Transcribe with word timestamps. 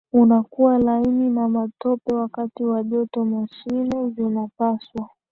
unakuwa 0.13 0.77
laini 0.79 1.29
na 1.29 1.47
matope 1.49 2.13
wakati 2.15 2.63
wa 2.63 2.83
joto 2.83 3.25
mashine 3.25 4.09
zinapaswa 4.09 5.09